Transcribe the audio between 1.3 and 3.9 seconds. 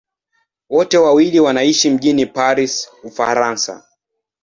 wanaishi mjini Paris, Ufaransa.